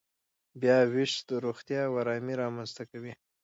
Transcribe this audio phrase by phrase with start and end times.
[0.59, 1.13] بیاوېش
[1.45, 3.13] روغتیا او ارامي رامنځته کوي.